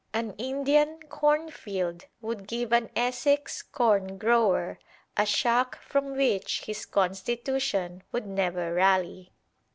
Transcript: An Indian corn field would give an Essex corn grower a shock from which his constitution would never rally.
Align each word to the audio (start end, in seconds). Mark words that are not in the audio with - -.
An 0.15 0.31
Indian 0.39 0.99
corn 1.09 1.51
field 1.51 2.05
would 2.21 2.47
give 2.47 2.73
an 2.73 2.89
Essex 2.95 3.61
corn 3.61 4.17
grower 4.17 4.79
a 5.15 5.27
shock 5.27 5.79
from 5.79 6.15
which 6.17 6.61
his 6.63 6.87
constitution 6.87 8.01
would 8.11 8.25
never 8.25 8.73
rally. 8.73 9.31